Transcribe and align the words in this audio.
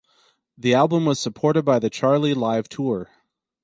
The 0.57 0.73
album 0.73 1.05
was 1.05 1.19
supported 1.19 1.63
by 1.63 1.77
the 1.77 1.91
Charli 1.91 2.35
Live 2.35 2.67
Tour. 2.67 3.11